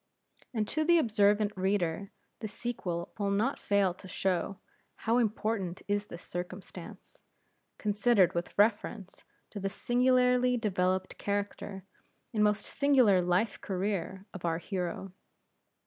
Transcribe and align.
And 0.51 0.67
to 0.69 0.83
the 0.83 0.97
observant 0.97 1.55
reader 1.55 2.09
the 2.39 2.47
sequel 2.47 3.13
will 3.19 3.29
not 3.29 3.59
fail 3.59 3.93
to 3.93 4.07
show, 4.07 4.57
how 4.95 5.19
important 5.19 5.83
is 5.87 6.07
this 6.07 6.23
circumstance, 6.23 7.21
considered 7.77 8.33
with 8.33 8.57
reference 8.57 9.23
to 9.51 9.59
the 9.59 9.69
singularly 9.69 10.57
developed 10.57 11.19
character 11.19 11.83
and 12.33 12.43
most 12.43 12.65
singular 12.65 13.21
life 13.21 13.61
career 13.61 14.25
of 14.33 14.43
our 14.43 14.57
hero. 14.57 15.13